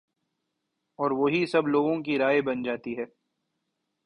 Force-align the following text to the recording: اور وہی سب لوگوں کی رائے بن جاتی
اور 0.99 1.11
وہی 1.11 1.45
سب 1.45 1.67
لوگوں 1.67 2.01
کی 2.03 2.17
رائے 2.19 2.41
بن 2.41 2.63
جاتی 2.63 2.97